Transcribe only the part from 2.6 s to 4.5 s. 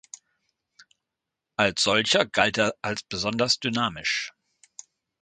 als besonders dynamisch.